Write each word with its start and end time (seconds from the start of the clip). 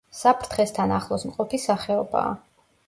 საფრთხესთან 0.19 0.93
ახლოს 0.95 1.27
მყოფი 1.31 1.61
სახეობაა. 1.71 2.35